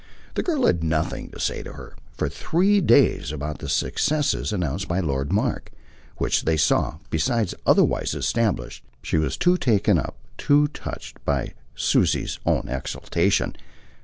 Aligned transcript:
The 0.33 0.41
girl 0.41 0.65
had 0.65 0.77
had 0.77 0.83
nothing 0.83 1.29
to 1.29 1.39
say 1.39 1.61
to 1.61 1.73
her, 1.73 1.95
for 2.17 2.27
three 2.27 2.81
days, 2.83 3.31
about 3.31 3.59
the 3.59 3.69
"success" 3.69 4.33
announced 4.51 4.87
by 4.87 4.99
Lord 4.99 5.31
Mark 5.31 5.69
which 6.17 6.41
they 6.45 6.57
saw, 6.57 6.97
besides, 7.11 7.53
otherwise 7.67 8.15
established; 8.15 8.83
she 9.03 9.17
was 9.19 9.37
too 9.37 9.57
taken 9.57 9.99
up, 9.99 10.17
too 10.39 10.69
touched, 10.69 11.23
by 11.23 11.53
Susie's 11.75 12.39
own 12.47 12.67
exaltation. 12.67 13.55